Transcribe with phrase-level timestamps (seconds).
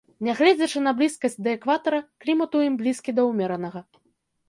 [0.27, 3.89] Нягледзячы на блізкасць да экватара, клімат у ім блізкі да ўмеранага.